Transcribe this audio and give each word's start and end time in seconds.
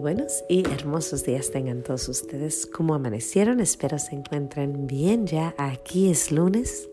buenos 0.00 0.44
y 0.48 0.66
hermosos 0.66 1.24
días 1.24 1.50
tengan 1.50 1.82
todos 1.82 2.08
ustedes. 2.08 2.64
¿Cómo 2.66 2.94
amanecieron? 2.94 3.60
Espero 3.60 3.98
se 3.98 4.14
encuentren 4.14 4.86
bien 4.86 5.26
ya. 5.26 5.54
Aquí 5.58 6.10
es 6.10 6.32
lunes, 6.32 6.88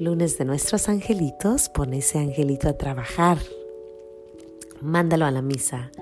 lunes 0.00 0.36
de 0.36 0.44
nuestros 0.44 0.88
angelitos. 0.88 1.68
Pon 1.68 1.94
ese 1.94 2.18
angelito 2.18 2.68
a 2.68 2.76
trabajar. 2.76 3.38
Mándalo 4.80 5.24
a 5.24 5.30
la 5.30 5.40
misa. 5.40 5.92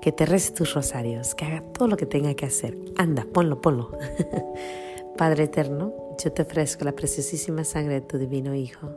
Que 0.00 0.10
te 0.10 0.24
rece 0.24 0.52
tus 0.52 0.72
rosarios. 0.72 1.34
Que 1.34 1.44
haga 1.44 1.62
todo 1.72 1.86
lo 1.86 1.98
que 1.98 2.06
tenga 2.06 2.32
que 2.32 2.46
hacer. 2.46 2.78
Anda, 2.96 3.26
ponlo, 3.30 3.60
ponlo. 3.60 3.90
Padre 5.18 5.44
eterno, 5.44 5.92
yo 6.22 6.32
te 6.32 6.42
ofrezco 6.42 6.86
la 6.86 6.92
preciosísima 6.92 7.64
sangre 7.64 7.94
de 7.94 8.00
tu 8.00 8.16
divino 8.16 8.54
Hijo. 8.54 8.88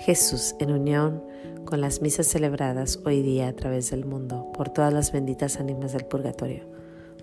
Jesús, 0.00 0.54
en 0.58 0.72
unión 0.72 1.22
con 1.66 1.82
las 1.82 2.00
misas 2.00 2.26
celebradas 2.26 3.00
hoy 3.04 3.20
día 3.20 3.48
a 3.48 3.52
través 3.52 3.90
del 3.90 4.06
mundo, 4.06 4.50
por 4.54 4.70
todas 4.70 4.94
las 4.94 5.12
benditas 5.12 5.60
ánimas 5.60 5.92
del 5.92 6.06
purgatorio, 6.06 6.64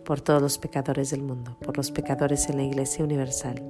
por 0.06 0.22
todos 0.22 0.44
los 0.44 0.60
pecadores 0.60 1.10
del 1.10 1.24
mundo, 1.24 1.58
por 1.60 1.76
los 1.76 1.90
pecadores 1.90 2.48
en 2.50 2.58
la 2.58 2.64
Iglesia 2.64 3.04
Universal, 3.04 3.64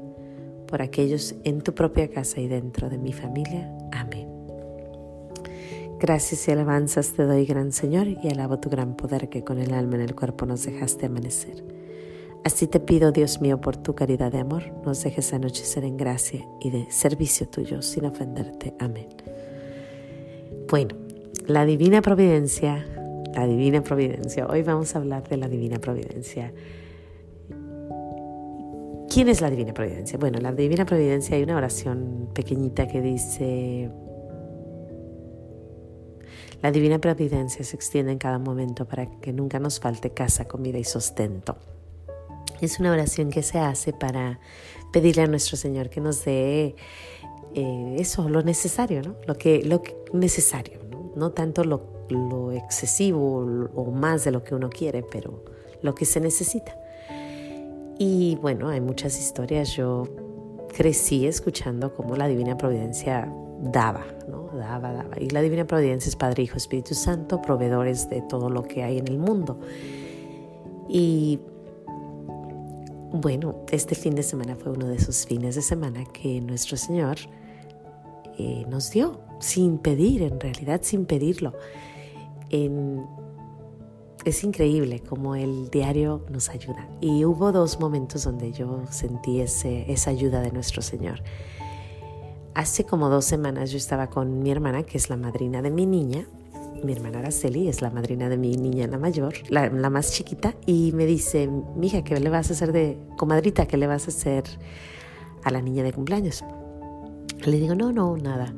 por 0.68 0.82
aquellos 0.82 1.36
en 1.46 1.62
tu 1.62 1.74
propia 1.74 2.10
casa 2.10 2.42
y 2.42 2.50
dentro 2.50 2.90
de 2.90 2.98
mi 2.98 3.14
familia. 3.14 3.72
Amén. 3.94 4.28
Gracias 6.00 6.46
y 6.50 6.52
alabanzas 6.52 7.14
te 7.14 7.24
doy, 7.24 7.46
gran 7.46 7.72
Señor, 7.72 8.08
y 8.10 8.28
alabo 8.30 8.60
tu 8.60 8.70
gran 8.70 8.98
poder 8.98 9.30
que 9.30 9.46
con 9.46 9.58
el 9.58 9.74
alma 9.74 9.96
en 9.96 10.02
el 10.02 10.16
cuerpo 10.16 10.46
nos 10.46 10.66
dejaste 10.66 11.06
amanecer. 11.06 11.64
Así 12.44 12.68
te 12.68 12.80
pido, 12.80 13.12
Dios 13.12 13.42
mío, 13.42 13.60
por 13.60 13.78
tu 13.78 13.94
caridad 13.94 14.32
de 14.32 14.40
amor, 14.40 14.64
nos 14.86 15.04
dejes 15.04 15.34
anochecer 15.34 15.84
en 15.84 15.98
gracia 15.98 16.46
y 16.62 16.70
de 16.70 16.90
servicio 16.90 17.48
tuyo 17.48 17.82
sin 17.82 18.06
ofenderte. 18.06 18.74
Amén. 18.80 19.08
Bueno, 20.70 20.96
la 21.46 21.66
divina 21.66 22.02
providencia, 22.02 22.86
la 23.34 23.46
divina 23.46 23.82
providencia. 23.82 24.48
Hoy 24.48 24.64
vamos 24.64 24.96
a 24.96 25.00
hablar 25.00 25.28
de 25.28 25.38
la 25.38 25.48
divina 25.48 25.80
providencia. 25.80 26.54
¿Quién 29.10 29.30
es 29.30 29.42
la 29.42 29.50
divina 29.50 29.74
providencia? 29.74 30.18
Bueno, 30.18 30.40
la 30.40 30.52
divina 30.52 30.86
providencia 30.86 31.38
hay 31.38 31.44
una 31.44 31.56
oración 31.56 32.30
pequeñita 32.34 32.88
que 32.88 33.02
dice, 33.02 33.90
la 36.62 36.72
divina 36.72 37.00
providencia 37.00 37.64
se 37.64 37.76
extiende 37.76 38.12
en 38.12 38.18
cada 38.18 38.40
momento 38.40 38.86
para 38.86 39.10
que 39.22 39.32
nunca 39.32 39.60
nos 39.60 39.80
falte 39.80 40.10
casa, 40.10 40.46
comida 40.46 40.78
y 40.78 40.84
sustento. 40.84 41.56
Es 42.62 42.80
una 42.80 42.92
oración 42.92 43.30
que 43.30 43.44
se 43.44 43.60
hace 43.60 43.94
para 43.94 44.40
pedirle 44.92 45.24
a 45.24 45.28
nuestro 45.28 45.58
Señor 45.58 45.90
que 45.90 46.02
nos 46.02 46.26
dé 46.26 46.76
eh, 47.54 47.96
eso, 48.00 48.30
lo 48.30 48.42
necesario, 48.42 49.02
¿no? 49.02 49.16
Lo 49.26 49.36
que, 49.36 49.64
lo 49.64 49.82
necesario, 50.14 50.80
¿no? 50.90 51.12
No 51.16 51.32
tanto 51.32 51.64
lo, 51.64 52.06
lo 52.10 52.52
excesivo 52.52 53.70
o 53.76 53.92
más 53.92 54.24
de 54.24 54.32
lo 54.32 54.44
que 54.44 54.56
uno 54.56 54.70
quiere, 54.70 55.04
pero 55.04 55.44
lo 55.82 55.96
que 55.96 56.06
se 56.06 56.20
necesita. 56.20 56.76
Y 58.00 58.38
bueno, 58.42 58.70
hay 58.70 58.82
muchas 58.82 59.20
historias. 59.20 59.76
Yo 59.76 60.08
crecí 60.76 61.26
escuchando 61.26 61.94
cómo 61.94 62.16
la 62.16 62.28
Divina 62.28 62.58
Providencia 62.58 63.32
daba, 63.62 64.06
¿no? 64.28 64.50
Daba, 64.56 64.94
daba. 64.94 65.20
Y 65.20 65.30
la 65.30 65.42
Divina 65.42 65.66
Providencia 65.66 66.10
es 66.10 66.16
Padre, 66.16 66.44
Hijo, 66.44 66.58
Espíritu 66.58 66.94
Santo, 66.94 67.42
proveedores 67.42 68.10
de 68.10 68.22
todo 68.22 68.50
lo 68.50 68.64
que 68.64 68.84
hay 68.84 68.98
en 69.00 69.08
el 69.08 69.18
mundo. 69.18 69.60
Y 70.90 71.40
bueno, 73.12 73.64
este 73.72 73.96
fin 73.96 74.16
de 74.16 74.24
semana 74.24 74.56
fue 74.56 74.72
uno 74.72 74.88
de 74.88 74.96
esos 74.96 75.26
fines 75.26 75.56
de 75.56 75.62
semana 75.62 76.04
que 76.06 76.42
nuestro 76.42 76.78
Señor 76.78 77.18
eh, 78.38 78.66
nos 78.70 78.92
dio, 78.92 79.22
sin 79.40 79.78
pedir, 79.78 80.24
en 80.24 80.40
realidad 80.40 80.82
sin 80.84 81.06
pedirlo. 81.06 81.54
es 84.26 84.44
increíble 84.44 85.00
como 85.00 85.36
el 85.36 85.70
diario 85.70 86.26
nos 86.30 86.50
ayuda. 86.50 86.88
Y 87.00 87.24
hubo 87.24 87.52
dos 87.52 87.80
momentos 87.80 88.24
donde 88.26 88.52
yo 88.52 88.84
sentí 88.90 89.42
ese, 89.42 89.92
esa 89.92 90.12
ayuda 90.12 90.42
de 90.42 90.52
nuestro 90.52 90.82
Señor. 90.82 91.24
Hace 92.54 92.86
como 92.86 93.10
dos 93.10 93.26
semanas 93.26 93.72
yo 93.72 93.78
estaba 93.78 94.10
con 94.10 94.42
mi 94.42 94.52
hermana, 94.52 94.84
que 94.84 94.98
es 94.98 95.10
la 95.10 95.16
madrina 95.16 95.62
de 95.62 95.72
mi 95.72 95.86
niña. 95.86 96.28
Mi 96.84 96.94
hermana 96.94 97.20
Araceli 97.20 97.68
es 97.68 97.82
la 97.82 97.90
madrina 97.90 98.30
de 98.30 98.38
mi 98.38 98.56
niña, 98.56 98.88
la 98.88 98.98
mayor, 98.98 99.34
la, 99.50 99.70
la 99.70 99.90
más 99.90 100.12
chiquita, 100.12 100.56
y 100.66 100.92
me 100.94 101.06
dice, 101.06 101.50
mija, 101.76 102.04
¿qué 102.04 102.20
le 102.20 102.30
vas 102.30 102.50
a 102.50 102.54
hacer 102.54 102.72
de 102.72 102.98
comadrita? 103.18 103.66
¿Qué 103.66 103.78
le 103.78 103.88
vas 103.88 104.06
a 104.06 104.10
hacer 104.10 104.44
a 105.44 105.52
la 105.52 105.62
niña 105.62 105.84
de 105.84 105.94
cumpleaños? 105.94 106.44
Le 107.46 107.60
digo, 107.60 107.76
no, 107.76 107.92
no, 107.92 108.18
nada, 108.18 108.54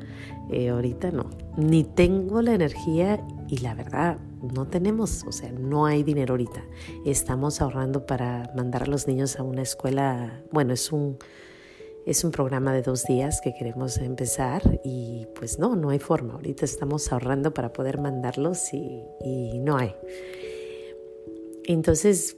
eh, 0.50 0.70
ahorita 0.70 1.10
no, 1.10 1.30
ni 1.56 1.84
tengo 1.84 2.42
la 2.42 2.54
energía 2.54 3.24
y 3.48 3.58
la 3.58 3.74
verdad, 3.74 4.18
no 4.54 4.66
tenemos, 4.66 5.24
o 5.26 5.32
sea, 5.32 5.52
no 5.52 5.86
hay 5.86 6.02
dinero 6.02 6.34
ahorita. 6.34 6.62
Estamos 7.04 7.60
ahorrando 7.60 8.06
para 8.06 8.50
mandar 8.56 8.84
a 8.84 8.86
los 8.86 9.06
niños 9.06 9.38
a 9.38 9.42
una 9.42 9.62
escuela, 9.62 10.42
bueno, 10.52 10.72
es 10.72 10.92
un, 10.92 11.18
es 12.06 12.24
un 12.24 12.30
programa 12.30 12.72
de 12.72 12.82
dos 12.82 13.04
días 13.04 13.40
que 13.40 13.54
queremos 13.54 13.98
empezar 13.98 14.80
y 14.84 15.26
pues 15.34 15.58
no, 15.58 15.76
no 15.76 15.90
hay 15.90 15.98
forma. 15.98 16.34
Ahorita 16.34 16.64
estamos 16.64 17.12
ahorrando 17.12 17.52
para 17.52 17.72
poder 17.72 17.98
mandarlos 17.98 18.72
y, 18.72 19.58
no 19.60 19.76
hay. 19.76 19.94
Entonces, 21.64 22.36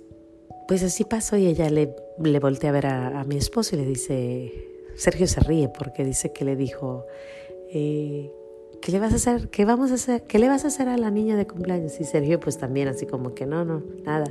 pues 0.68 0.82
así 0.82 1.04
pasó 1.04 1.36
y 1.36 1.46
ella 1.46 1.70
le, 1.70 1.94
le 2.18 2.38
voltea 2.40 2.70
a 2.70 2.72
ver 2.72 2.86
a, 2.86 3.20
a 3.20 3.24
mi 3.24 3.36
esposo 3.36 3.76
y 3.76 3.78
le 3.78 3.86
dice, 3.86 4.72
Sergio 4.96 5.26
se 5.26 5.40
ríe 5.40 5.68
porque 5.68 6.04
dice 6.04 6.32
que 6.32 6.44
le 6.44 6.56
dijo, 6.56 7.06
eh, 7.70 8.30
¿qué 8.80 8.92
le 8.92 8.98
vas 8.98 9.12
a 9.12 9.16
hacer? 9.16 9.48
¿Qué 9.48 9.64
vamos 9.64 9.90
a 9.90 9.94
hacer? 9.94 10.24
¿Qué 10.24 10.38
le 10.38 10.48
vas 10.48 10.64
a 10.64 10.68
hacer 10.68 10.88
a 10.88 10.96
la 10.96 11.10
niña 11.10 11.36
de 11.36 11.46
cumpleaños? 11.46 11.98
Y 12.00 12.04
Sergio 12.04 12.40
pues 12.40 12.58
también 12.58 12.88
así 12.88 13.06
como 13.06 13.34
que 13.34 13.46
no, 13.46 13.64
no, 13.64 13.82
nada. 14.04 14.30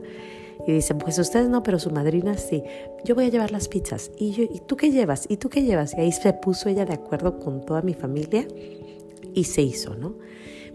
Y 0.67 0.73
dicen, 0.73 0.97
pues 0.97 1.17
ustedes 1.19 1.49
no, 1.49 1.63
pero 1.63 1.79
su 1.79 1.91
madrina 1.91 2.37
sí. 2.37 2.63
Yo 3.03 3.15
voy 3.15 3.25
a 3.25 3.29
llevar 3.29 3.51
las 3.51 3.67
pizzas. 3.67 4.11
Y 4.17 4.31
yo, 4.31 4.43
¿y 4.43 4.61
tú 4.65 4.77
qué 4.77 4.91
llevas? 4.91 5.25
¿Y 5.29 5.37
tú 5.37 5.49
qué 5.49 5.63
llevas? 5.63 5.93
Y 5.97 6.01
ahí 6.01 6.11
se 6.11 6.33
puso 6.33 6.69
ella 6.69 6.85
de 6.85 6.93
acuerdo 6.93 7.39
con 7.39 7.65
toda 7.65 7.81
mi 7.81 7.93
familia 7.93 8.47
y 9.33 9.43
se 9.45 9.61
hizo, 9.61 9.95
¿no? 9.95 10.15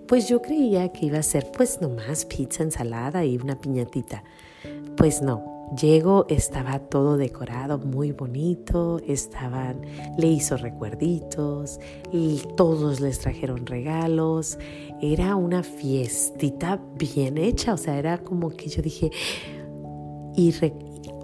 Pues 0.06 0.28
yo 0.28 0.40
creía 0.40 0.92
que 0.92 1.06
iba 1.06 1.18
a 1.18 1.22
ser 1.22 1.50
pues 1.52 1.80
nomás 1.80 2.24
pizza, 2.24 2.62
ensalada 2.62 3.24
y 3.24 3.36
una 3.36 3.58
piñatita. 3.60 4.22
Pues 4.96 5.20
no, 5.20 5.56
Llego, 5.74 6.26
estaba 6.28 6.78
todo 6.78 7.16
decorado, 7.16 7.78
muy 7.78 8.12
bonito, 8.12 9.00
estaban, 9.04 9.80
le 10.16 10.28
hizo 10.28 10.56
recuerditos, 10.56 11.80
y 12.12 12.40
todos 12.56 13.00
les 13.00 13.18
trajeron 13.18 13.66
regalos, 13.66 14.58
era 15.02 15.34
una 15.34 15.64
fiestita 15.64 16.80
bien 16.96 17.36
hecha, 17.36 17.74
o 17.74 17.76
sea, 17.76 17.98
era 17.98 18.18
como 18.18 18.50
que 18.50 18.68
yo 18.68 18.80
dije, 18.80 19.10
y 20.36 20.54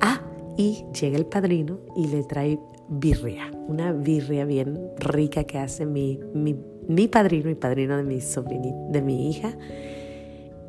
ah, 0.01 0.21
y 0.57 0.85
llega 0.99 1.17
el 1.17 1.27
padrino 1.27 1.79
y 1.97 2.09
le 2.09 2.25
trae 2.25 2.59
birria, 2.89 3.51
una 3.69 3.93
birria 3.93 4.45
bien 4.45 4.79
rica 4.99 5.45
que 5.45 5.59
hace 5.59 5.87
mi, 5.87 6.19
mi, 6.35 6.57
mi 6.89 7.09
padrino 7.09 7.51
y 7.51 7.55
padrino 7.55 7.97
de 7.97 8.03
mi 8.03 8.21
sobrinita, 8.21 8.91
de 8.91 9.03
mi 9.03 9.31
hija 9.31 9.57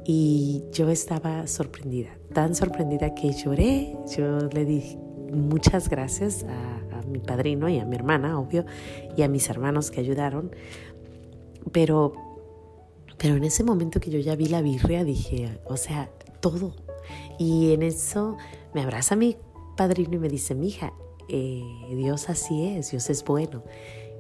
y 0.06 0.64
yo 0.72 0.90
estaba 0.90 1.48
sorprendida, 1.48 2.10
tan 2.34 2.56
sorprendida 2.56 3.14
que 3.16 3.32
lloré. 3.32 3.96
Yo 4.18 4.40
le 4.50 4.66
di 4.66 4.98
muchas 5.32 5.90
gracias 5.90 6.44
a, 6.44 6.80
mi 7.08 7.20
padrino 7.20 7.68
y 7.68 7.80
a 7.80 7.86
mi 7.86 7.96
hermana, 7.96 8.40
obvio, 8.40 8.66
y 9.18 9.24
a 9.24 9.28
mis 9.28 9.50
hermanos 9.50 9.92
que 9.92 10.00
ayudaron. 10.00 10.52
Pero, 11.72 12.14
pero 13.18 13.36
en 13.36 13.44
ese 13.44 13.64
momento 13.64 14.00
que 14.00 14.10
yo 14.10 14.20
ya 14.20 14.36
vi 14.36 14.48
la 14.48 14.62
birria, 14.62 15.04
dije, 15.04 15.60
o 15.66 15.78
sea, 15.78 16.10
todo. 16.40 16.74
Y 17.40 17.74
en 17.74 17.84
eso 17.84 18.38
me 18.74 18.82
abraza 18.82 19.16
mi 19.16 19.38
padrino 19.76 20.16
y 20.16 20.20
me 20.20 20.30
dice, 20.30 20.56
mija, 20.56 20.94
eh, 21.30 21.64
Dios 21.90 22.30
así 22.30 22.66
es, 22.66 22.92
Dios 22.92 23.10
es 23.10 23.24
bueno. 23.24 23.64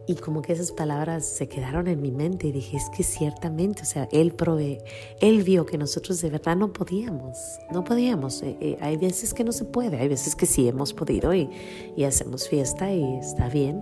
Y 0.05 0.15
como 0.15 0.41
que 0.41 0.51
esas 0.51 0.73
palabras 0.73 1.25
se 1.25 1.47
quedaron 1.47 1.87
en 1.87 2.01
mi 2.01 2.11
mente 2.11 2.47
y 2.47 2.51
dije, 2.51 2.75
es 2.75 2.89
que 2.89 3.03
ciertamente, 3.03 3.83
o 3.83 3.85
sea, 3.85 4.09
Él 4.11 4.33
provee, 4.33 4.79
Él 5.21 5.43
vio 5.43 5.65
que 5.65 5.77
nosotros 5.77 6.19
de 6.21 6.29
verdad 6.29 6.57
no 6.57 6.73
podíamos, 6.73 7.37
no 7.71 7.85
podíamos. 7.85 8.41
Eh, 8.43 8.57
eh, 8.59 8.77
hay 8.81 8.97
veces 8.97 9.33
que 9.33 9.45
no 9.45 9.53
se 9.53 9.63
puede, 9.63 9.97
hay 9.97 10.09
veces 10.09 10.35
que 10.35 10.45
sí 10.45 10.67
hemos 10.67 10.93
podido 10.93 11.33
y, 11.33 11.49
y 11.95 12.03
hacemos 12.03 12.49
fiesta 12.49 12.91
y 12.91 13.01
está 13.15 13.47
bien, 13.47 13.81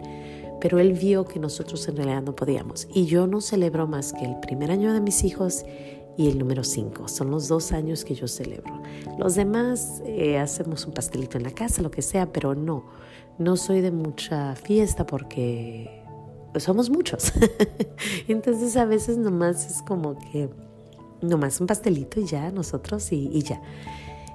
pero 0.61 0.77
Él 0.77 0.93
vio 0.93 1.25
que 1.25 1.39
nosotros 1.39 1.87
en 1.87 1.97
realidad 1.97 2.21
no 2.21 2.35
podíamos. 2.35 2.87
Y 2.93 3.05
yo 3.05 3.25
no 3.25 3.41
celebro 3.41 3.87
más 3.87 4.13
que 4.13 4.25
el 4.25 4.39
primer 4.41 4.69
año 4.69 4.93
de 4.93 5.01
mis 5.01 5.23
hijos 5.23 5.65
y 6.17 6.29
el 6.29 6.37
número 6.37 6.63
5. 6.63 7.07
Son 7.07 7.31
los 7.31 7.47
dos 7.47 7.71
años 7.71 8.03
que 8.03 8.15
yo 8.15 8.27
celebro. 8.27 8.81
Los 9.17 9.35
demás 9.35 10.01
eh, 10.05 10.37
hacemos 10.37 10.85
un 10.85 10.93
pastelito 10.93 11.37
en 11.37 11.43
la 11.43 11.51
casa, 11.51 11.81
lo 11.81 11.91
que 11.91 12.01
sea, 12.01 12.31
pero 12.31 12.55
no, 12.55 12.85
no 13.37 13.57
soy 13.57 13.81
de 13.81 13.91
mucha 13.91 14.55
fiesta 14.55 15.05
porque 15.05 16.03
somos 16.57 16.89
muchos. 16.89 17.31
Entonces 18.27 18.75
a 18.77 18.85
veces 18.85 19.17
nomás 19.17 19.69
es 19.69 19.81
como 19.81 20.17
que 20.31 20.49
nomás 21.21 21.61
un 21.61 21.67
pastelito 21.67 22.19
y 22.19 22.25
ya, 22.25 22.51
nosotros 22.51 23.11
y, 23.11 23.29
y, 23.31 23.43
ya. 23.43 23.61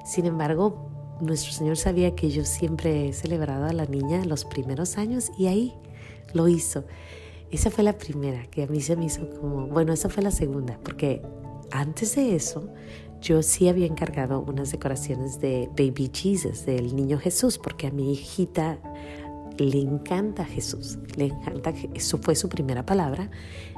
Sin 0.05 0.25
embargo, 0.27 0.89
nuestro 1.21 1.53
Señor 1.53 1.77
sabía 1.77 2.15
que 2.15 2.31
yo 2.31 2.45
siempre 2.45 3.09
he 3.09 3.13
celebrado 3.13 3.67
a 3.67 3.73
la 3.73 3.87
niña 3.87 4.25
los 4.25 4.45
primeros 4.45 4.99
años 4.99 5.31
y 5.39 5.47
ahí 5.49 5.75
lo 6.33 6.49
hizo. 6.49 6.85
Esa 7.51 7.71
fue 7.71 7.85
la 7.85 7.97
primera, 7.97 8.47
que 8.47 8.65
a 8.65 8.67
mí 8.67 8.81
se 8.81 8.97
me 8.97 9.05
hizo 9.05 9.29
como, 9.41 9.67
bueno, 9.67 9.93
esa 9.93 10.09
fue 10.09 10.23
la 10.23 10.33
segunda, 10.33 10.81
porque 10.83 11.23
antes 11.71 12.17
de 12.17 12.37
eso, 12.37 12.69
yo 13.21 13.43
sí 13.43 13.69
había 13.69 13.87
encargado 13.87 14.41
unas 14.41 14.71
decoraciones 14.73 15.41
de 15.41 15.69
Baby 15.77 16.11
Jesus, 16.13 16.67
del 16.67 16.95
niño 16.95 17.19
Jesús, 17.19 17.59
porque 17.59 17.87
a 17.87 17.91
mi 17.91 18.13
hijita 18.13 18.79
le 19.59 19.81
encanta 19.81 20.45
Jesús, 20.45 20.99
le 21.17 21.27
encanta, 21.27 21.73
eso 21.95 22.19
fue 22.19 22.35
su 22.35 22.49
primera 22.49 22.85
palabra, 22.85 23.31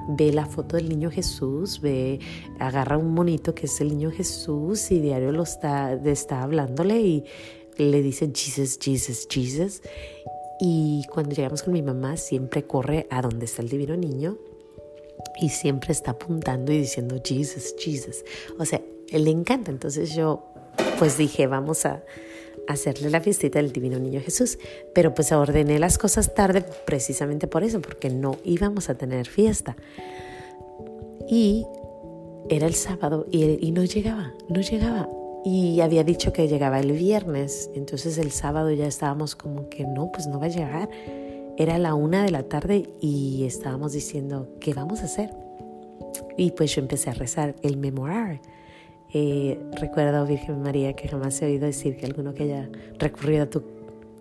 ve 0.09 0.33
la 0.33 0.47
foto 0.47 0.77
del 0.77 0.89
niño 0.89 1.11
Jesús, 1.11 1.81
ve, 1.81 2.19
agarra 2.59 2.99
un 2.99 3.15
monito 3.15 3.55
que 3.55 3.67
es 3.67 3.81
el 3.81 3.89
niño 3.89 4.11
Jesús 4.11 4.91
y 4.91 5.01
diario 5.01 5.31
lo 5.33 5.45
está, 5.45 5.93
está 5.93 6.43
hablándole 6.43 7.01
y 7.01 7.25
le 7.77 8.03
dice 8.03 8.31
Jesus, 8.35 8.79
Jesus, 8.83 9.29
Jesus. 9.31 9.83
Y 10.61 11.05
cuando 11.13 11.35
llegamos 11.35 11.63
con 11.63 11.73
mi 11.73 11.83
mamá 11.83 12.17
siempre 12.17 12.65
corre 12.65 13.07
a 13.11 13.23
donde 13.23 13.45
está 13.45 13.63
el 13.63 13.69
divino 13.69 13.97
niño 13.97 14.37
y 15.41 15.51
siempre 15.51 15.93
está 15.93 16.13
apuntando 16.13 16.73
y 16.73 16.79
diciendo 16.79 17.21
Jesus, 17.25 17.75
Jesus. 17.79 18.25
O 18.59 18.65
sea, 18.65 18.81
él 19.11 19.25
le 19.25 19.31
encanta. 19.31 19.71
Entonces 19.71 20.15
yo 20.15 20.45
pues 20.99 21.17
dije, 21.17 21.47
vamos 21.47 21.87
a 21.87 22.03
hacerle 22.67 23.11
la 23.11 23.21
fiestita 23.21 23.59
del 23.59 23.73
Divino 23.73 23.99
Niño 23.99 24.21
Jesús. 24.21 24.59
Pero 24.95 25.15
pues 25.15 25.33
ordené 25.33 25.79
las 25.79 25.99
cosas 25.99 26.35
tarde 26.35 26.65
precisamente 26.87 27.47
por 27.47 27.63
eso, 27.63 27.81
porque 27.81 28.11
no 28.11 28.37
íbamos 28.45 28.91
a 28.91 28.97
tener 28.97 29.27
fiesta. 29.27 29.77
Y 31.29 31.67
era 32.49 32.67
el 32.67 32.75
sábado 32.75 33.27
y, 33.31 33.67
y 33.67 33.73
no 33.73 33.85
llegaba, 33.85 34.33
no 34.49 34.61
llegaba. 34.61 35.09
Y 35.45 35.81
había 35.81 36.05
dicho 36.05 36.33
que 36.33 36.49
llegaba 36.49 36.81
el 36.81 36.93
viernes, 36.93 37.71
entonces 37.75 38.19
el 38.19 38.33
sábado 38.33 38.71
ya 38.73 38.87
estábamos 38.87 39.37
como 39.37 39.69
que 39.69 39.85
no, 39.85 40.11
pues 40.13 40.27
no 40.27 40.41
va 40.41 40.47
a 40.47 40.51
llegar. 40.51 40.89
Era 41.59 41.77
la 41.77 41.95
una 41.95 42.23
de 42.23 42.31
la 42.31 42.45
tarde 42.45 42.89
y 43.01 43.45
estábamos 43.45 43.93
diciendo, 43.93 44.49
¿qué 44.61 44.73
vamos 44.73 45.01
a 45.01 45.05
hacer? 45.05 45.31
Y 46.37 46.53
pues 46.53 46.75
yo 46.75 46.81
empecé 46.81 47.11
a 47.11 47.15
rezar 47.15 47.57
el 47.63 47.77
memorar 47.77 48.41
eh, 49.13 49.59
recuerdo, 49.81 50.27
Virgen 50.27 50.63
María, 50.63 50.93
que 50.95 51.09
jamás 51.09 51.41
he 51.41 51.47
oído 51.47 51.67
decir 51.67 51.97
que 51.97 52.07
alguno 52.07 52.35
que 52.35 52.45
haya 52.45 52.69
recurrido 52.99 53.45
a 53.45 53.47
tu, 53.47 53.63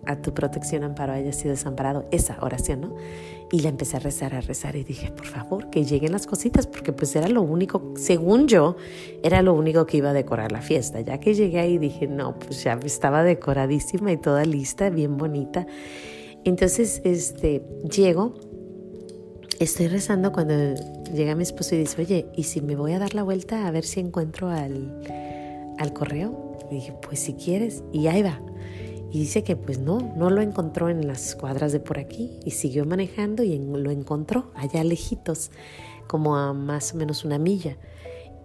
a 0.06 0.16
tu 0.16 0.32
protección, 0.32 0.82
amparo, 0.82 1.12
haya 1.12 1.32
sido 1.32 1.50
desamparado. 1.50 2.06
Esa 2.10 2.38
oración, 2.40 2.80
¿no? 2.80 2.96
Y 3.52 3.60
la 3.60 3.68
empecé 3.68 3.98
a 3.98 4.00
rezar, 4.00 4.34
a 4.34 4.40
rezar 4.40 4.76
y 4.76 4.84
dije, 4.84 5.10
por 5.10 5.26
favor, 5.26 5.68
que 5.70 5.84
lleguen 5.84 6.12
las 6.12 6.26
cositas, 6.26 6.66
porque 6.66 6.92
pues 6.92 7.14
era 7.16 7.28
lo 7.28 7.42
único, 7.42 7.92
según 7.96 8.46
yo, 8.46 8.76
era 9.22 9.42
lo 9.42 9.54
único 9.54 9.86
que 9.86 9.98
iba 9.98 10.10
a 10.10 10.14
decorar 10.14 10.52
la 10.52 10.62
fiesta. 10.62 11.00
Ya 11.00 11.18
que 11.18 11.34
llegué 11.34 11.60
ahí 11.60 11.78
dije, 11.78 12.06
no, 12.06 12.38
pues 12.38 12.64
ya 12.64 12.78
estaba 12.84 13.22
decoradísima 13.22 14.12
y 14.12 14.16
toda 14.16 14.44
lista, 14.44 14.88
bien 14.90 15.18
bonita. 15.18 15.66
Entonces, 16.44 17.00
este, 17.04 17.62
llego 17.90 18.34
estoy 19.58 19.88
rezando 19.88 20.32
cuando 20.32 20.54
llega 21.12 21.34
mi 21.34 21.42
esposo 21.42 21.74
y 21.74 21.78
dice, 21.78 22.00
oye, 22.00 22.26
¿y 22.34 22.44
si 22.44 22.60
me 22.60 22.76
voy 22.76 22.92
a 22.92 22.98
dar 22.98 23.14
la 23.14 23.22
vuelta 23.22 23.66
a 23.66 23.70
ver 23.70 23.84
si 23.84 24.00
encuentro 24.00 24.48
al, 24.48 25.02
al 25.78 25.92
correo? 25.92 26.56
Y 26.70 26.76
dije, 26.76 26.94
pues 27.02 27.20
si 27.20 27.34
quieres, 27.34 27.82
y 27.92 28.06
ahí 28.06 28.22
va. 28.22 28.40
Y 29.10 29.20
dice 29.20 29.42
que 29.42 29.56
pues 29.56 29.78
no, 29.78 29.98
no 30.16 30.30
lo 30.30 30.42
encontró 30.42 30.90
en 30.90 31.06
las 31.06 31.34
cuadras 31.34 31.72
de 31.72 31.80
por 31.80 31.98
aquí 31.98 32.38
y 32.44 32.50
siguió 32.50 32.84
manejando 32.84 33.42
y 33.42 33.58
lo 33.58 33.90
encontró 33.90 34.50
allá 34.54 34.84
lejitos, 34.84 35.50
como 36.06 36.36
a 36.36 36.52
más 36.52 36.94
o 36.94 36.98
menos 36.98 37.24
una 37.24 37.38
milla. 37.38 37.78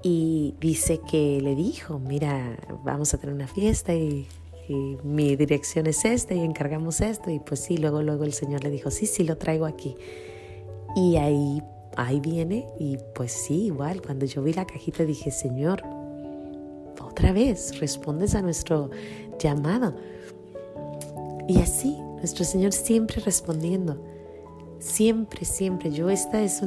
Y 0.02 0.56
dice 0.60 1.00
que 1.10 1.40
le 1.42 1.56
dijo, 1.56 2.00
mira, 2.00 2.58
vamos 2.84 3.14
a 3.14 3.18
tener 3.18 3.36
una 3.36 3.48
fiesta 3.48 3.94
y, 3.94 4.28
y 4.68 4.98
mi 5.04 5.36
dirección 5.36 5.88
es 5.88 6.06
esta 6.06 6.34
y 6.34 6.40
encargamos 6.40 7.02
esto. 7.02 7.30
Y 7.30 7.40
pues 7.40 7.60
sí, 7.60 7.78
luego, 7.78 8.02
luego 8.02 8.24
el 8.24 8.34
Señor 8.34 8.64
le 8.64 8.70
dijo, 8.70 8.92
sí, 8.92 9.06
sí, 9.06 9.24
lo 9.24 9.38
traigo 9.38 9.66
aquí. 9.66 9.96
Y 10.96 11.18
ahí, 11.18 11.62
ahí 11.96 12.20
viene 12.20 12.68
y 12.80 12.98
pues 13.16 13.32
sí, 13.32 13.66
igual, 13.66 14.02
cuando 14.02 14.26
yo 14.26 14.44
vi 14.44 14.54
la 14.54 14.66
cajita 14.66 15.06
dije, 15.06 15.32
Señor, 15.32 15.84
otra 17.02 17.32
vez, 17.32 17.80
respondes 17.80 18.36
a 18.36 18.42
nuestro 18.42 18.90
llamado. 19.40 19.96
Y 21.48 21.60
así, 21.60 21.98
nuestro 22.18 22.46
Señor 22.46 22.72
siempre 22.72 23.22
respondiendo. 23.22 24.02
Siempre, 24.80 25.46
siempre. 25.46 25.92
Yo 25.92 26.10
esta 26.10 26.42
es 26.42 26.62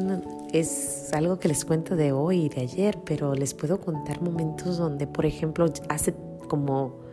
es 0.53 1.13
algo 1.13 1.39
que 1.39 1.49
les 1.49 1.65
cuento 1.65 1.97
de 1.97 2.13
hoy 2.13 2.45
y 2.45 2.49
de 2.49 2.63
ayer, 2.63 2.99
pero 3.05 3.35
les 3.35 3.55
puedo 3.55 3.81
contar 3.81 4.23
momentos 4.23 4.79
donde, 4.79 5.07
por 5.07 5.27
ejemplo, 5.27 5.67
hace 5.89 6.15
como, 6.49 7.06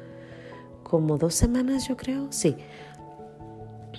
como 0.94 1.18
dos 1.18 1.34
semanas, 1.34 1.88
yo 1.88 1.98
creo, 1.98 2.28
sí, 2.30 2.56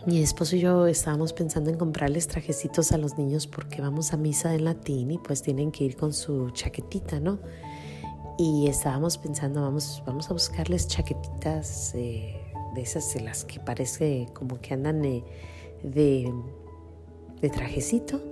mi 0.07 0.23
esposo 0.23 0.55
y 0.55 0.61
yo 0.61 0.87
estábamos 0.87 1.33
pensando 1.33 1.69
en 1.69 1.77
comprarles 1.77 2.29
trajecitos 2.29 2.93
a 2.93 2.99
los 2.99 3.19
niños 3.19 3.49
porque 3.49 3.81
vamos 3.81 4.13
a 4.13 4.17
misa 4.17 4.55
en 4.55 4.65
latín 4.65 5.11
y 5.11 5.19
pues 5.19 5.43
tienen 5.43 5.73
que 5.73 5.83
ir 5.83 5.97
con 5.97 6.13
su 6.13 6.51
chaquetita, 6.51 7.19
¿no? 7.19 7.41
Y 8.39 8.69
estábamos 8.69 9.19
pensando, 9.19 9.61
vamos, 9.61 10.05
vamos 10.07 10.31
a 10.31 10.35
buscarles 10.35 10.87
chaquetitas 10.87 11.97
eh, 11.97 12.41
de 12.77 12.81
esas 12.81 13.13
de 13.13 13.23
las 13.23 13.45
que 13.45 13.59
parece 13.59 14.29
como 14.33 14.61
que 14.61 14.75
andan 14.75 15.03
de, 15.03 15.25
de 15.83 17.51
trajecito 17.51 18.23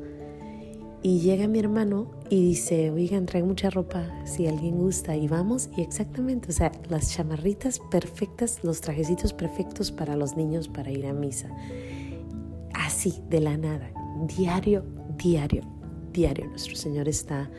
y 1.02 1.18
llega 1.18 1.48
mi 1.48 1.58
hermano 1.58 2.10
y 2.30 2.40
dice, 2.40 2.90
oigan, 2.90 3.26
trae 3.26 3.42
mucha 3.42 3.70
ropa 3.70 4.08
si 4.24 4.46
alguien 4.46 4.78
gusta. 4.78 5.16
Y 5.16 5.26
vamos, 5.26 5.68
y 5.76 5.82
exactamente, 5.82 6.50
o 6.50 6.52
sea, 6.52 6.70
las 6.88 7.12
chamarritas 7.12 7.80
perfectas, 7.90 8.60
los 8.62 8.80
trajecitos 8.80 9.32
perfectos 9.32 9.90
para 9.90 10.16
los 10.16 10.36
niños 10.36 10.68
para 10.68 10.90
ir 10.92 11.06
a 11.06 11.12
misa. 11.12 11.48
Así, 12.74 13.22
de 13.28 13.40
la 13.40 13.56
nada, 13.56 13.90
diario, 14.36 14.84
diario, 15.18 15.62
diario. 16.12 16.46
Nuestro 16.46 16.76
Señor 16.76 17.08
está 17.08 17.50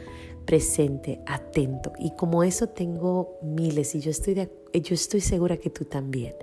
presente, 0.46 1.22
atento. 1.28 1.92
Y 2.00 2.16
como 2.16 2.44
eso 2.44 2.68
tengo 2.68 3.40
miles 3.42 3.94
y 3.96 4.00
yo 4.00 4.12
estoy, 4.12 4.36
yo 4.36 4.96
estoy 4.96 5.20
segura 5.20 5.58
que 5.58 5.70
tú 5.70 5.84
también 5.84 6.34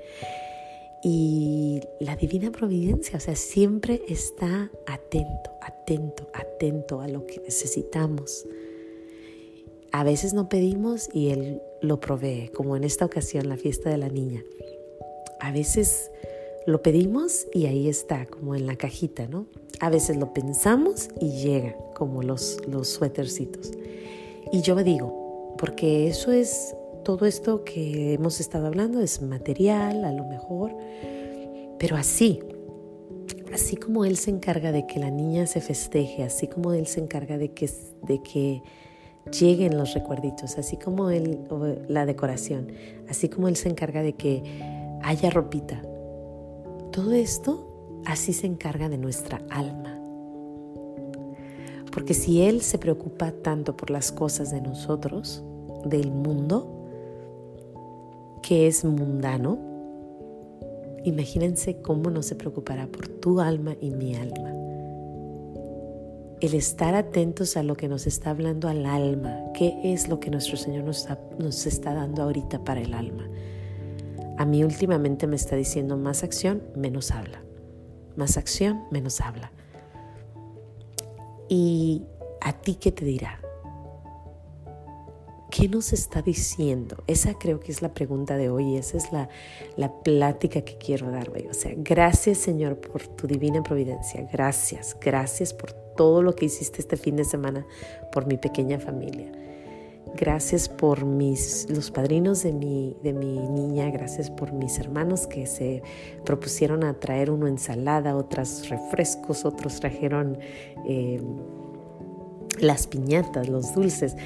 y 1.03 1.81
la 1.99 2.17
divina 2.17 2.53
providencia, 2.53 3.17
o 3.17 3.21
sea, 3.21 3.35
siempre 3.35 4.03
está 4.09 4.71
atento, 4.87 5.51
atento, 5.63 6.29
atento 6.35 7.01
a 7.01 7.09
lo 7.09 7.27
que 7.27 7.41
necesitamos. 7.41 8.47
A 9.93 10.05
veces 10.05 10.35
no 10.35 10.49
pedimos 10.49 11.09
y 11.13 11.31
Él 11.31 11.63
lo 11.81 12.01
provee, 12.01 12.51
como 12.55 12.77
en 12.77 12.85
esta 12.85 13.07
ocasión, 13.07 13.49
la 13.49 13.57
fiesta 13.57 13.89
de 13.89 13.97
la 13.97 14.09
niña. 14.09 14.45
A 15.41 15.53
veces 15.53 16.11
lo 16.67 16.83
pedimos 16.83 17.47
y 17.55 17.67
ahí 17.67 17.89
está, 17.89 18.27
como 18.27 18.55
en 18.55 18.67
la 18.67 18.77
cajita, 18.77 19.27
¿no? 19.27 19.47
A 19.81 19.89
veces 19.89 20.19
lo 20.19 20.35
pensamos 20.35 21.09
y 21.19 21.31
llega, 21.43 21.75
como 21.95 22.23
los, 22.23 22.59
los 22.69 22.89
suétercitos. 22.89 23.73
Y 24.53 24.61
yo 24.61 24.75
me 24.75 24.85
digo, 24.85 25.55
porque 25.57 26.09
eso 26.09 26.31
es 26.31 26.75
todo 27.05 27.27
esto 27.27 27.65
que 27.65 28.15
hemos 28.15 28.41
estado 28.41 28.67
hablando 28.67 29.01
es 29.01 29.23
material, 29.23 30.05
a 30.05 30.13
lo 30.13 30.25
mejor, 30.25 30.77
pero 31.79 31.97
así, 31.97 32.41
así 33.53 33.77
como 33.77 34.05
Él 34.05 34.17
se 34.17 34.31
encarga 34.31 34.73
de 34.73 34.87
que 34.87 35.01
la 35.01 35.11
niña 35.11 35.47
se 35.47 35.61
festeje, 35.61 36.23
así 36.23 36.47
como 36.47 36.73
Él 36.73 36.87
se 36.87 37.01
encarga 37.01 37.39
de 37.39 37.53
que, 37.53 37.71
de 38.03 38.23
que 38.23 38.63
lleguen 39.39 39.77
los 39.77 39.95
recuerditos, 39.95 40.59
así 40.59 40.77
como 40.77 41.11
Él, 41.11 41.41
la 41.89 42.07
decoración, 42.07 42.73
así 43.09 43.29
como 43.29 43.49
Él 43.49 43.57
se 43.57 43.69
encarga 43.69 44.03
de 44.03 44.15
que 44.15 44.43
haya 45.03 45.31
ropita, 45.31 45.83
todo 46.93 47.13
esto 47.13 48.03
así 48.05 48.33
se 48.33 48.47
encarga 48.47 48.89
de 48.89 48.99
nuestra 48.99 49.41
alma. 49.49 49.97
Porque 51.93 52.15
si 52.15 52.43
Él 52.43 52.61
se 52.61 52.79
preocupa 52.79 53.33
tanto 53.33 53.77
por 53.77 53.91
las 53.91 54.13
cosas 54.13 54.51
de 54.53 54.61
nosotros, 54.61 55.43
del 55.85 56.13
mundo, 56.13 56.80
que 58.43 58.67
es 58.67 58.85
mundano, 58.85 59.59
imagínense 61.05 61.81
cómo 61.81 62.11
no 62.11 62.23
se 62.23 62.35
preocupará 62.35 62.87
por 62.87 63.09
tu 63.09 63.41
alma 63.41 63.75
y 63.81 63.91
mi 63.91 64.15
alma. 64.15 64.53
El 66.41 66.55
estar 66.55 66.95
atentos 66.95 67.57
a 67.57 67.63
lo 67.63 67.77
que 67.77 67.89
nos 67.89 68.07
está 68.07 68.31
hablando 68.31 68.69
al 68.69 68.87
alma, 68.87 69.39
qué 69.55 69.79
es 69.85 70.09
lo 70.09 70.21
que 70.21 70.31
nuestro 70.31 70.57
Señor 70.57 70.85
nos 70.85 70.99
está, 71.01 71.19
nos 71.39 71.67
está 71.67 71.93
dando 71.93 72.23
ahorita 72.23 72.65
para 72.65 72.81
el 72.81 72.95
alma. 72.95 73.29
A 74.39 74.47
mí 74.47 74.65
últimamente 74.65 75.27
me 75.27 75.37
está 75.37 75.55
diciendo 75.55 75.99
más 75.99 76.25
acción, 76.25 76.63
menos 76.75 77.11
habla. 77.11 77.43
Más 78.17 78.39
acción, 78.39 78.85
menos 78.91 79.21
habla. 79.21 79.53
¿Y 81.49 82.05
a 82.41 82.55
ti 82.55 82.77
qué 82.77 82.91
te 82.91 83.05
dirá? 83.05 83.41
¿Qué 85.51 85.69
nos 85.69 85.93
está 85.93 86.23
diciendo? 86.23 87.03
Esa 87.07 87.35
creo 87.35 87.61
que 87.61 87.73
es 87.73 87.83
la 87.83 87.93
pregunta 87.93 88.37
de 88.37 88.49
hoy, 88.51 88.77
esa 88.77 88.97
es 88.97 89.13
la, 89.13 89.29
la 89.77 89.93
plática 89.93 90.63
que 90.63 90.79
quiero 90.79 91.11
dar 91.11 91.31
hoy. 91.31 91.47
O 91.51 91.55
sea, 91.55 91.73
gracias 91.77 92.39
Señor 92.39 92.77
por 92.81 93.07
tu 93.07 93.27
divina 93.27 93.63
providencia, 93.63 94.29
gracias, 94.33 94.97
gracias 95.01 95.53
por 95.53 95.73
todo 95.73 96.23
lo 96.23 96.35
que 96.35 96.47
hiciste 96.47 96.81
este 96.81 96.97
fin 96.97 97.17
de 97.17 97.25
semana 97.25 97.67
por 98.13 98.27
mi 98.27 98.37
pequeña 98.37 98.79
familia. 98.79 99.33
Gracias 100.17 100.69
por 100.69 101.05
mis, 101.05 101.69
los 101.71 101.91
padrinos 101.91 102.43
de 102.43 102.53
mi, 102.53 102.97
de 103.03 103.13
mi 103.13 103.39
niña, 103.49 103.91
gracias 103.91 104.31
por 104.31 104.53
mis 104.53 104.79
hermanos 104.79 105.27
que 105.27 105.47
se 105.47 105.83
propusieron 106.25 106.85
a 106.85 106.95
traer 106.95 107.31
una 107.31 107.49
ensalada, 107.49 108.17
otras 108.17 108.69
refrescos, 108.69 109.45
otros 109.45 109.79
trajeron 109.79 110.39
eh, 110.87 111.21
las 112.61 112.87
piñatas, 112.87 113.49
los 113.49 113.75
dulces. 113.75 114.17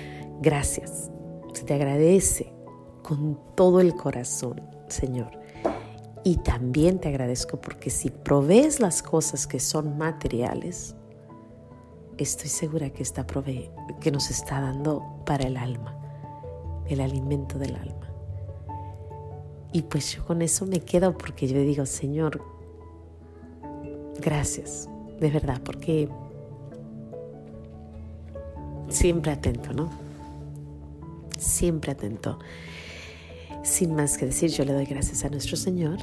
Gracias. 0.40 1.10
Se 1.54 1.64
te 1.64 1.74
agradece 1.74 2.52
con 3.02 3.38
todo 3.54 3.80
el 3.80 3.94
corazón, 3.94 4.60
Señor. 4.88 5.30
Y 6.24 6.36
también 6.38 6.98
te 6.98 7.08
agradezco 7.08 7.60
porque 7.60 7.90
si 7.90 8.10
provees 8.10 8.80
las 8.80 9.02
cosas 9.02 9.46
que 9.46 9.60
son 9.60 9.96
materiales, 9.96 10.96
estoy 12.18 12.48
segura 12.48 12.90
que, 12.90 13.02
está 13.02 13.26
prove 13.26 13.70
que 14.00 14.10
nos 14.10 14.30
está 14.30 14.60
dando 14.60 15.02
para 15.24 15.44
el 15.44 15.56
alma, 15.56 15.96
el 16.88 17.00
alimento 17.00 17.58
del 17.58 17.76
alma. 17.76 18.10
Y 19.72 19.82
pues 19.82 20.14
yo 20.14 20.24
con 20.24 20.40
eso 20.40 20.66
me 20.66 20.80
quedo 20.80 21.16
porque 21.16 21.46
yo 21.46 21.58
digo, 21.60 21.84
Señor, 21.84 22.42
gracias, 24.20 24.88
de 25.20 25.30
verdad, 25.30 25.60
porque 25.64 26.08
siempre 28.88 29.32
atento, 29.32 29.72
¿no? 29.72 30.03
Siempre 31.44 31.92
atento. 31.92 32.38
Sin 33.62 33.94
más 33.94 34.18
que 34.18 34.26
decir, 34.26 34.50
yo 34.50 34.64
le 34.64 34.72
doy 34.72 34.86
gracias 34.86 35.24
a 35.24 35.28
nuestro 35.28 35.56
Señor. 35.56 35.98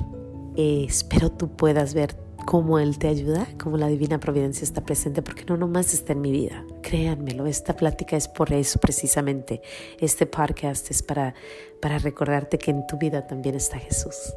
Eh, 0.55 0.85
espero 0.87 1.31
tú 1.31 1.55
puedas 1.55 1.93
ver 1.93 2.15
cómo 2.45 2.79
Él 2.79 2.97
te 2.97 3.07
ayuda, 3.07 3.47
cómo 3.61 3.77
la 3.77 3.87
divina 3.87 4.19
providencia 4.19 4.63
está 4.63 4.81
presente, 4.81 5.21
porque 5.21 5.45
no 5.45 5.57
nomás 5.57 5.93
está 5.93 6.13
en 6.13 6.21
mi 6.21 6.31
vida. 6.31 6.65
Créanmelo, 6.81 7.45
esta 7.47 7.75
plática 7.75 8.17
es 8.17 8.27
por 8.27 8.51
eso 8.53 8.79
precisamente. 8.79 9.61
Este 9.99 10.25
podcast 10.25 10.89
es 10.91 11.03
para, 11.03 11.33
para 11.81 11.97
recordarte 11.97 12.57
que 12.57 12.71
en 12.71 12.85
tu 12.87 12.97
vida 12.97 13.27
también 13.27 13.55
está 13.55 13.77
Jesús, 13.77 14.33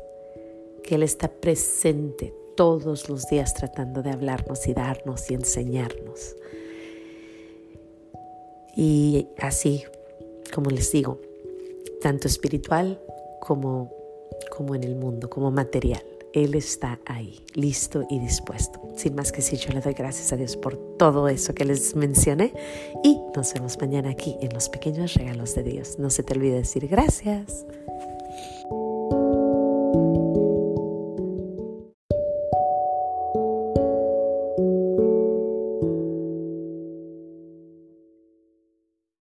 que 0.82 0.94
Él 0.96 1.02
está 1.02 1.28
presente 1.28 2.34
todos 2.56 3.08
los 3.08 3.26
días 3.28 3.54
tratando 3.54 4.02
de 4.02 4.11
hablarnos 4.11 4.66
y 4.66 4.75
darnos 4.75 5.30
y 5.30 5.34
enseñarnos. 5.34 6.37
Y 8.76 9.28
así, 9.38 9.84
como 10.53 10.71
les 10.71 10.91
digo, 10.93 11.21
tanto 12.01 12.29
espiritual 12.29 13.01
como, 13.41 13.93
como 14.51 14.75
en 14.75 14.85
el 14.85 14.97
mundo, 14.97 15.31
como 15.31 15.51
material. 15.51 16.03
Él 16.33 16.57
está 16.57 16.99
ahí, 17.07 17.45
listo 17.55 18.05
y 18.11 18.19
dispuesto. 18.19 18.81
Sin 18.97 19.15
más 19.15 19.31
que 19.31 19.37
decir, 19.37 19.59
yo 19.61 19.73
le 19.73 19.81
doy 19.81 19.95
gracias 19.95 20.33
a 20.33 20.37
Dios 20.37 20.57
por 20.57 20.77
todo 20.97 21.29
eso 21.29 21.55
que 21.55 21.65
les 21.65 21.95
mencioné 21.95 22.53
y 23.05 23.21
nos 23.37 23.55
vemos 23.55 23.79
mañana 23.81 24.11
aquí 24.11 24.37
en 24.41 24.53
los 24.53 24.69
pequeños 24.69 25.15
regalos 25.15 25.55
de 25.55 25.63
Dios. 25.63 25.99
No 25.99 26.11
se 26.11 26.25
te 26.25 26.35
olvide 26.35 26.57
decir 26.57 26.89
gracias. 26.89 27.65